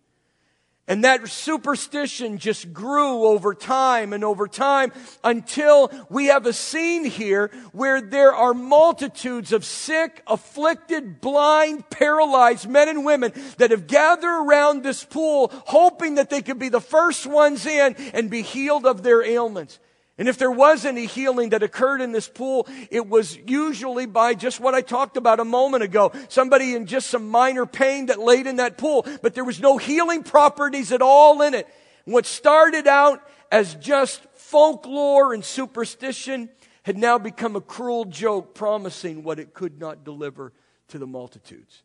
[0.90, 7.04] And that superstition just grew over time and over time until we have a scene
[7.04, 13.88] here where there are multitudes of sick, afflicted, blind, paralyzed men and women that have
[13.88, 18.42] gathered around this pool hoping that they could be the first ones in and be
[18.42, 19.80] healed of their ailments.
[20.18, 24.34] And if there was any healing that occurred in this pool, it was usually by
[24.34, 26.12] just what I talked about a moment ago.
[26.28, 29.78] Somebody in just some minor pain that laid in that pool, but there was no
[29.78, 31.68] healing properties at all in it.
[32.06, 36.50] What started out as just folklore and superstition
[36.82, 40.52] had now become a cruel joke promising what it could not deliver
[40.88, 41.84] to the multitudes.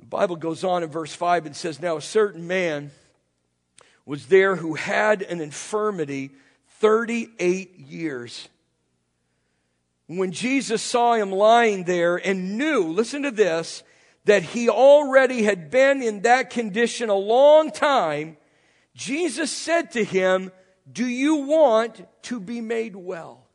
[0.00, 2.90] The Bible goes on in verse 5 and says, Now a certain man
[4.06, 6.30] was there who had an infirmity
[6.80, 8.48] 38 years.
[10.06, 13.84] When Jesus saw him lying there and knew, listen to this,
[14.24, 18.36] that he already had been in that condition a long time,
[18.94, 20.50] Jesus said to him,
[20.90, 23.46] Do you want to be made well?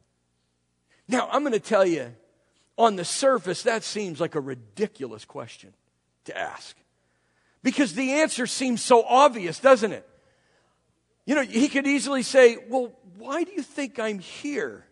[1.08, 2.16] Now, I'm going to tell you,
[2.78, 5.74] on the surface, that seems like a ridiculous question
[6.26, 6.76] to ask.
[7.64, 10.08] Because the answer seems so obvious, doesn't it?
[11.26, 14.86] You know, he could easily say, Well, why do you think I'm here?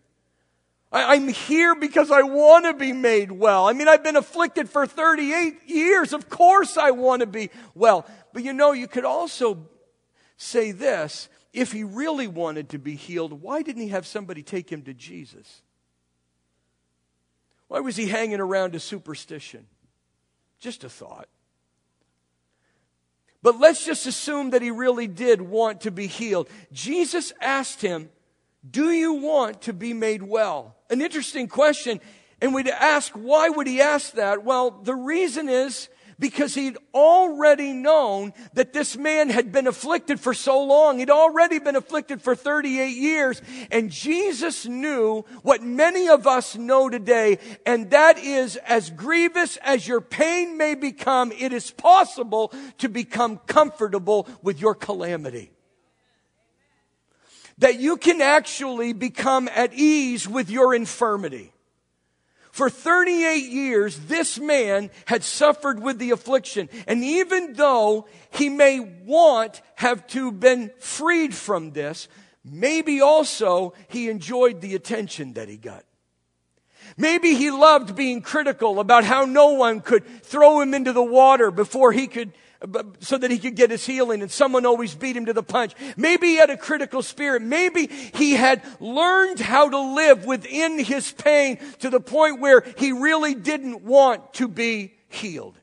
[0.90, 3.66] I, am here because I want to be made well.
[3.66, 6.12] I mean, I've been afflicted for 38 years.
[6.12, 8.06] Of course I want to be well.
[8.32, 9.66] But you know, you could also
[10.36, 14.70] say this if he really wanted to be healed, why didn't he have somebody take
[14.70, 15.62] him to Jesus?
[17.66, 19.66] Why was he hanging around a superstition?
[20.60, 21.28] Just a thought.
[23.44, 26.48] But let's just assume that he really did want to be healed.
[26.72, 28.08] Jesus asked him,
[28.68, 30.76] Do you want to be made well?
[30.88, 32.00] An interesting question.
[32.40, 34.44] And we'd ask, why would he ask that?
[34.44, 40.34] Well, the reason is because he'd already known that this man had been afflicted for
[40.34, 40.98] so long.
[40.98, 43.42] He'd already been afflicted for 38 years.
[43.70, 49.86] And Jesus knew what many of us know today, and that is as grievous as
[49.86, 55.50] your pain may become, it is possible to become comfortable with your calamity.
[57.58, 61.53] That you can actually become at ease with your infirmity.
[62.54, 66.68] For 38 years, this man had suffered with the affliction.
[66.86, 72.06] And even though he may want have to been freed from this,
[72.44, 75.84] maybe also he enjoyed the attention that he got.
[76.96, 81.50] Maybe he loved being critical about how no one could throw him into the water
[81.50, 82.30] before he could
[83.00, 85.74] so that he could get his healing and someone always beat him to the punch.
[85.96, 87.42] Maybe he had a critical spirit.
[87.42, 92.92] Maybe he had learned how to live within his pain to the point where he
[92.92, 95.58] really didn't want to be healed.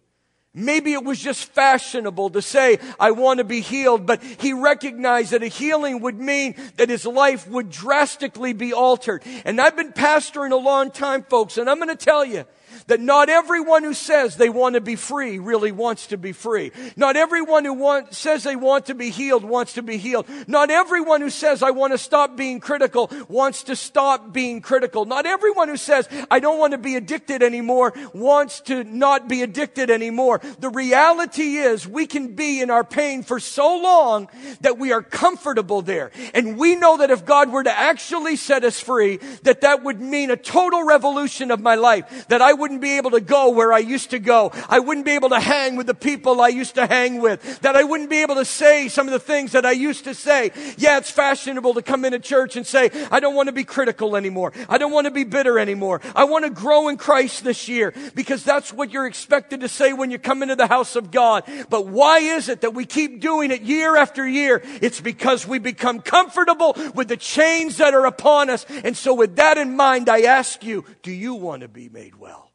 [0.54, 5.32] Maybe it was just fashionable to say, I want to be healed, but he recognized
[5.32, 9.24] that a healing would mean that his life would drastically be altered.
[9.46, 12.44] And I've been pastoring a long time, folks, and I'm going to tell you,
[12.88, 16.72] that not everyone who says they want to be free really wants to be free.
[16.96, 20.28] Not everyone who want, says they want to be healed wants to be healed.
[20.48, 25.06] Not everyone who says I want to stop being critical wants to stop being critical.
[25.06, 29.42] Not everyone who says I don't want to be addicted anymore wants to not be
[29.42, 30.42] addicted anymore.
[30.60, 34.30] The reality is we can be in our pain for so long
[34.62, 36.12] that we are comfortable there.
[36.34, 40.02] And we know that if God were to actually set us free, that that would
[40.02, 42.28] mean a total revolution of my life.
[42.28, 44.50] That I wouldn't be able to go where I used to go.
[44.70, 47.60] I wouldn't be able to hang with the people I used to hang with.
[47.60, 50.14] That I wouldn't be able to say some of the things that I used to
[50.14, 50.52] say.
[50.78, 54.16] Yeah, it's fashionable to come into church and say, I don't want to be critical
[54.16, 54.54] anymore.
[54.70, 56.00] I don't want to be bitter anymore.
[56.16, 59.92] I want to grow in Christ this year because that's what you're expected to say
[59.92, 61.44] when you come into the house of God.
[61.70, 64.62] But why is it that we keep doing it year after year?
[64.82, 68.66] It's because we become comfortable with the chains that are upon us.
[68.86, 72.16] And so with that in mind, I ask you, do you want to be made
[72.16, 72.51] well?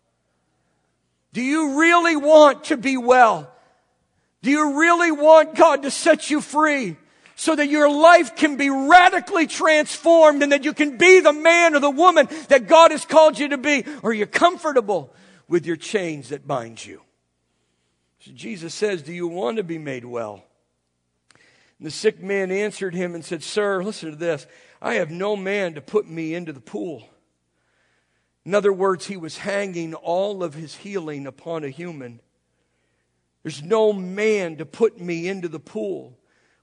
[1.37, 3.53] Do you really want to be well?
[4.41, 6.97] Do you really want God to set you free?
[7.39, 11.75] so that your life can be radically transformed and that you can be the man
[11.75, 13.85] or the woman that God has called you to be?
[14.03, 15.13] Or you're comfortable
[15.47, 17.03] with your chains that bind you?
[18.21, 20.43] So Jesus says, Do you want to be made well?
[21.79, 24.47] And the sick man answered him and said, Sir, listen to this.
[24.81, 27.07] I have no man to put me into the pool.
[28.47, 32.21] In other words, he was hanging all of his healing upon a human.
[33.43, 36.17] There's no man to put me into the pool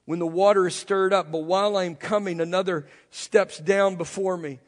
[0.06, 4.62] when the water is stirred up, but while I'm coming, another steps down before me.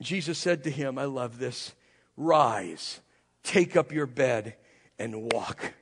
[0.00, 1.74] Jesus said to him, I love this,
[2.16, 3.00] rise,
[3.42, 4.54] take up your bed,
[5.00, 5.74] and walk.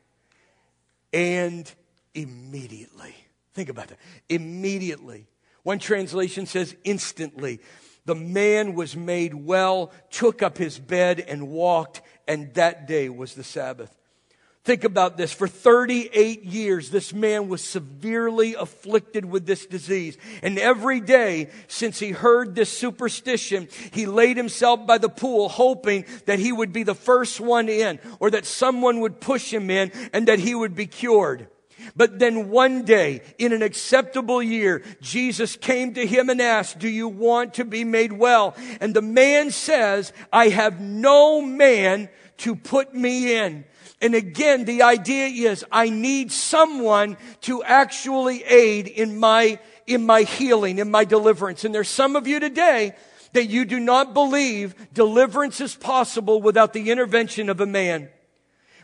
[1.13, 1.71] And
[2.15, 3.15] immediately,
[3.53, 3.99] think about that,
[4.31, 5.27] immediately.
[5.63, 7.61] One translation says instantly.
[8.07, 13.35] The man was made well, took up his bed, and walked, and that day was
[13.35, 13.95] the Sabbath.
[14.67, 15.33] Think about this.
[15.33, 20.19] For 38 years, this man was severely afflicted with this disease.
[20.43, 26.05] And every day since he heard this superstition, he laid himself by the pool hoping
[26.25, 29.93] that he would be the first one in or that someone would push him in
[30.13, 31.47] and that he would be cured.
[31.95, 36.89] But then one day, in an acceptable year, Jesus came to him and asked, Do
[36.89, 38.55] you want to be made well?
[38.81, 42.09] And the man says, I have no man
[42.39, 43.65] to put me in.
[44.01, 50.23] And again, the idea is I need someone to actually aid in my, in my
[50.23, 51.65] healing, in my deliverance.
[51.65, 52.95] And there's some of you today
[53.33, 58.09] that you do not believe deliverance is possible without the intervention of a man.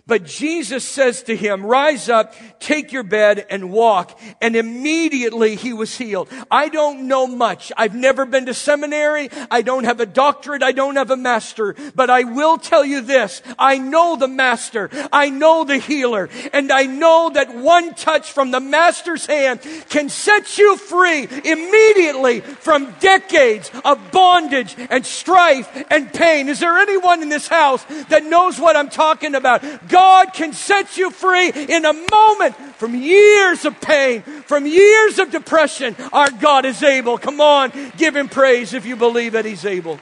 [0.05, 4.19] But Jesus says to him, rise up, take your bed and walk.
[4.41, 6.29] And immediately he was healed.
[6.51, 7.71] I don't know much.
[7.77, 9.31] I've never been to seminary.
[9.49, 10.65] I don't have a doctorate.
[10.65, 11.77] I don't have a master.
[11.95, 13.43] But I will tell you this.
[13.57, 14.91] I know the master.
[15.13, 16.29] I know the healer.
[16.53, 22.41] And I know that one touch from the master's hand can set you free immediately
[22.41, 26.49] from decades of bondage and strife and pain.
[26.49, 29.63] Is there anyone in this house that knows what I'm talking about?
[29.93, 35.31] God can set you free in a moment from years of pain, from years of
[35.31, 35.95] depression.
[36.13, 37.19] Our God is able.
[37.19, 40.01] Come on, give him praise if you believe that he's able.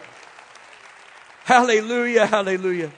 [1.44, 2.92] Hallelujah, hallelujah.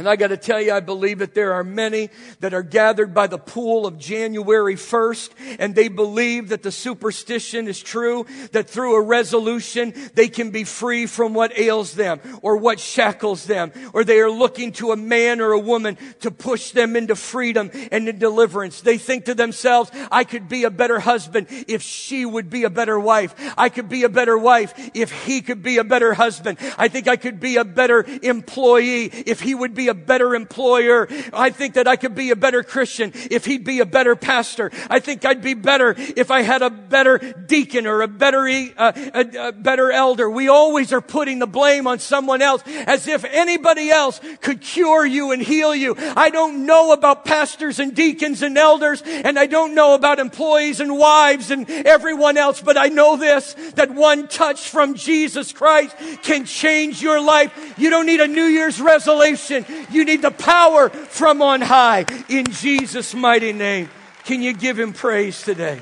[0.00, 2.08] And I got to tell you, I believe that there are many
[2.40, 7.68] that are gathered by the pool of January 1st, and they believe that the superstition
[7.68, 12.56] is true, that through a resolution, they can be free from what ails them, or
[12.56, 16.70] what shackles them, or they are looking to a man or a woman to push
[16.70, 18.80] them into freedom and into deliverance.
[18.80, 22.70] They think to themselves, I could be a better husband if she would be a
[22.70, 23.34] better wife.
[23.58, 26.56] I could be a better wife if he could be a better husband.
[26.78, 31.06] I think I could be a better employee if he would be a better employer.
[31.32, 34.70] I think that I could be a better Christian if he'd be a better pastor.
[34.88, 38.92] I think I'd be better if I had a better deacon or a better, uh,
[39.14, 40.30] a, a better elder.
[40.30, 45.04] We always are putting the blame on someone else as if anybody else could cure
[45.04, 45.94] you and heal you.
[45.98, 50.80] I don't know about pastors and deacons and elders, and I don't know about employees
[50.80, 55.96] and wives and everyone else, but I know this, that one touch from Jesus Christ
[56.22, 57.74] can change your life.
[57.76, 59.66] You don't need a New Year's resolution.
[59.90, 63.88] You need the power from on high in Jesus' mighty name.
[64.24, 65.80] Can you give him praise today?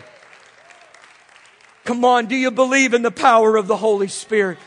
[1.84, 4.58] Come on, do you believe in the power of the Holy Spirit?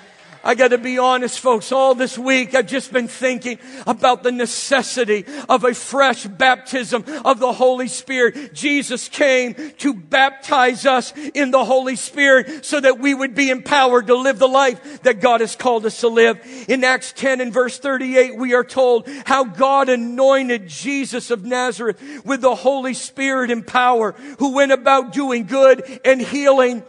[0.43, 1.71] I got to be honest, folks.
[1.71, 7.39] All this week, I've just been thinking about the necessity of a fresh baptism of
[7.39, 8.53] the Holy Spirit.
[8.53, 14.07] Jesus came to baptize us in the Holy Spirit so that we would be empowered
[14.07, 16.39] to live the life that God has called us to live.
[16.67, 22.01] In Acts 10 and verse 38, we are told how God anointed Jesus of Nazareth
[22.25, 26.83] with the Holy Spirit and power who went about doing good and healing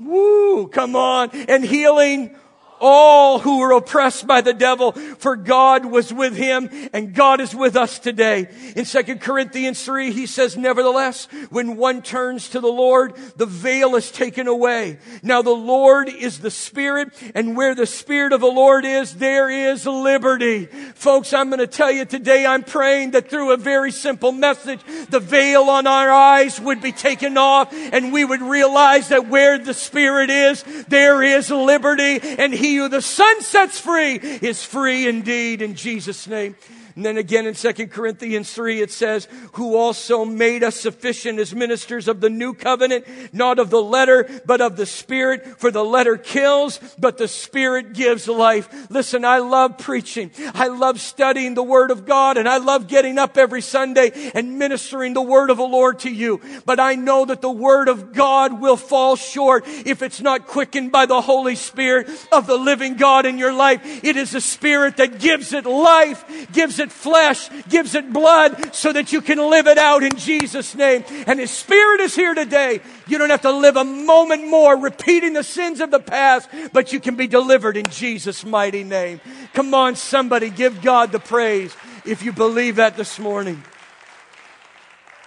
[0.00, 1.30] Woo, come on.
[1.30, 2.34] And healing
[2.80, 7.54] all who were oppressed by the devil, for God was with him and God is
[7.54, 8.48] with us today.
[8.76, 13.96] In 2 Corinthians 3, he says, nevertheless, when one turns to the Lord, the veil
[13.96, 14.98] is taken away.
[15.22, 19.48] Now the Lord is the Spirit, and where the Spirit of the Lord is, there
[19.48, 20.66] is liberty.
[20.66, 24.80] Folks, I'm going to tell you today, I'm praying that through a very simple message,
[25.08, 29.58] the veil on our eyes would be taken off and we would realize that where
[29.58, 35.08] the Spirit is, there is liberty and He who the Son sets free is free
[35.08, 36.56] indeed in Jesus' name.
[36.98, 41.54] And then again in 2 Corinthians 3, it says, who also made us sufficient as
[41.54, 45.60] ministers of the new covenant, not of the letter, but of the spirit.
[45.60, 48.90] For the letter kills, but the spirit gives life.
[48.90, 50.32] Listen, I love preaching.
[50.54, 54.58] I love studying the word of God and I love getting up every Sunday and
[54.58, 56.40] ministering the word of the Lord to you.
[56.66, 60.90] But I know that the word of God will fall short if it's not quickened
[60.90, 64.02] by the Holy Spirit of the living God in your life.
[64.02, 68.74] It is the spirit that gives it life, gives it it flesh, gives it blood
[68.74, 71.04] so that you can live it out in Jesus' name.
[71.26, 72.80] And His Spirit is here today.
[73.06, 76.92] You don't have to live a moment more repeating the sins of the past, but
[76.92, 79.20] you can be delivered in Jesus' mighty name.
[79.52, 83.62] Come on, somebody, give God the praise if you believe that this morning.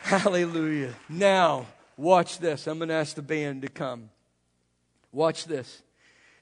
[0.02, 0.94] Hallelujah.
[1.08, 2.68] Now, watch this.
[2.68, 4.10] I'm going to ask the band to come.
[5.12, 5.84] Watch this.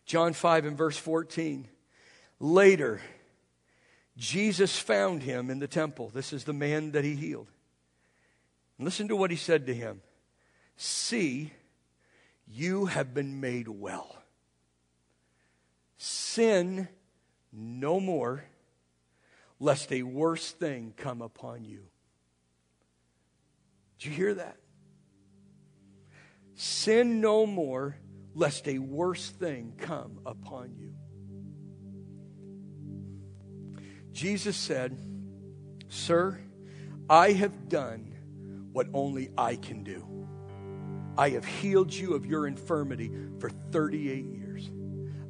[0.05, 1.67] John 5 and verse 14.
[2.39, 3.01] Later,
[4.19, 6.11] Jesus found him in the temple.
[6.13, 7.47] This is the man that he healed.
[8.77, 10.01] Listen to what he said to him
[10.75, 11.51] See,
[12.47, 14.15] you have been made well.
[15.97, 16.87] Sin
[17.51, 18.43] no more,
[19.59, 21.83] lest a worse thing come upon you.
[23.97, 24.57] Did you hear that?
[26.55, 27.95] Sin no more,
[28.33, 30.93] lest a worse thing come upon you.
[34.11, 34.97] Jesus said,
[35.87, 36.39] Sir,
[37.09, 38.15] I have done
[38.71, 40.27] what only I can do.
[41.17, 44.69] I have healed you of your infirmity for 38 years.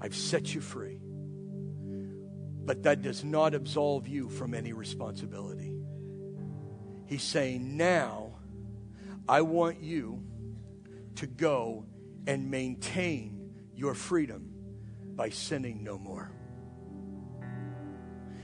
[0.02, 1.00] I've set you free.
[2.66, 5.74] But that does not absolve you from any responsibility.
[7.08, 8.34] He's saying, Now
[9.28, 10.24] I want you
[11.16, 11.86] to go
[12.28, 14.52] and maintain your freedom
[15.16, 16.32] by sinning no more.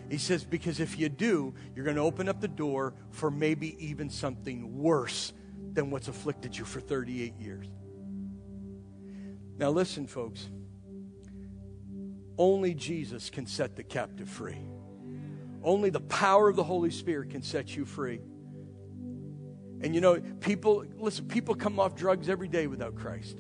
[0.10, 3.76] He says, because if you do, you're going to open up the door for maybe
[3.84, 5.34] even something worse
[5.74, 7.68] than what's afflicted you for 38 years.
[9.58, 10.50] Now, listen, folks.
[12.38, 14.58] Only Jesus can set the captive free.
[15.64, 18.20] Only the power of the Holy Spirit can set you free.
[19.82, 23.40] And you know, people, listen, people come off drugs every day without Christ.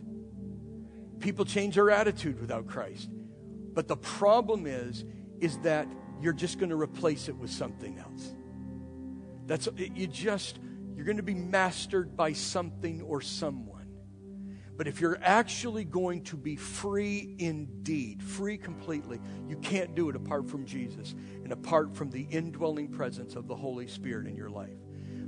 [1.20, 3.10] People change their attitude without Christ.
[3.74, 5.06] But the problem is,
[5.40, 5.88] is that
[6.22, 8.34] you're just going to replace it with something else.
[9.46, 10.60] That's you just
[10.96, 13.76] you're going to be mastered by something or someone.
[14.78, 20.16] But if you're actually going to be free indeed, free completely, you can't do it
[20.16, 24.50] apart from Jesus and apart from the indwelling presence of the Holy Spirit in your
[24.50, 24.76] life.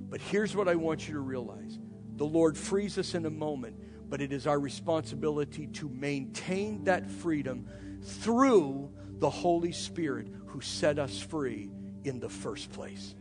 [0.09, 1.79] But here's what I want you to realize
[2.15, 3.77] the Lord frees us in a moment,
[4.09, 7.67] but it is our responsibility to maintain that freedom
[8.01, 11.69] through the Holy Spirit who set us free
[12.03, 13.15] in the first place.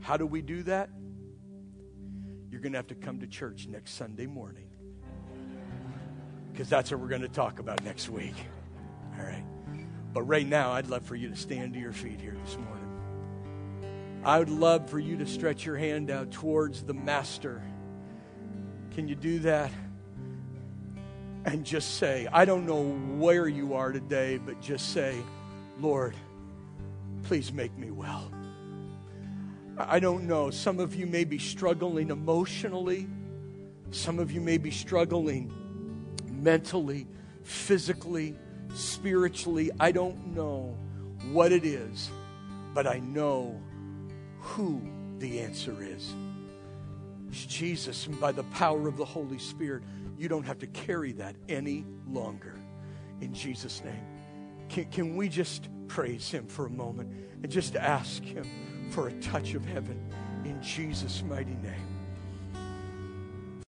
[0.00, 0.90] How do we do that?
[2.50, 4.68] You're going to have to come to church next Sunday morning
[6.52, 8.34] because that's what we're going to talk about next week.
[9.18, 9.44] All right.
[10.12, 14.20] But right now, I'd love for you to stand to your feet here this morning.
[14.24, 17.62] I would love for you to stretch your hand out towards the Master.
[18.92, 19.72] Can you do that?
[21.44, 22.82] And just say, I don't know
[23.18, 25.16] where you are today, but just say,
[25.80, 26.14] Lord,
[27.24, 28.30] please make me well.
[29.78, 30.50] I don't know.
[30.50, 33.08] Some of you may be struggling emotionally,
[33.90, 35.52] some of you may be struggling
[36.30, 37.06] mentally,
[37.42, 38.36] physically,
[38.74, 39.70] spiritually.
[39.80, 40.76] I don't know
[41.30, 42.10] what it is,
[42.74, 43.60] but I know
[44.40, 44.82] who
[45.18, 46.14] the answer is.
[47.28, 49.82] It's Jesus, and by the power of the Holy Spirit,
[50.22, 52.54] you don't have to carry that any longer.
[53.20, 54.06] In Jesus' name.
[54.68, 57.12] Can, can we just praise Him for a moment
[57.42, 58.46] and just ask Him
[58.92, 60.00] for a touch of heaven
[60.44, 61.91] in Jesus' mighty name?